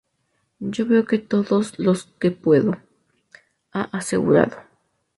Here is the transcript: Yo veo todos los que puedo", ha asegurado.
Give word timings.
Yo 0.57 0.87
veo 0.87 1.05
todos 1.05 1.77
los 1.77 2.05
que 2.17 2.31
puedo", 2.31 2.75
ha 3.71 3.83
asegurado. 3.95 4.57